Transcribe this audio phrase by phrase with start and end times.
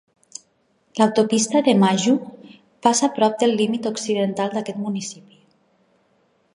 [0.99, 2.15] L'autopista de Maju
[2.87, 5.41] passa a prop del límit occidental d'aquest municipi.